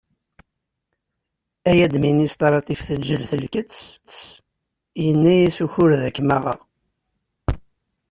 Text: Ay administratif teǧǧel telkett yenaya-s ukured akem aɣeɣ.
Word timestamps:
Ay 1.69 1.79
administratif 1.87 2.79
teǧǧel 2.87 3.23
telkett 3.31 4.13
yenaya-s 5.03 5.57
ukured 5.65 6.01
akem 6.09 6.29
aɣeɣ. 6.37 6.59